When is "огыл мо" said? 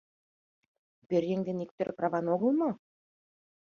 2.33-2.69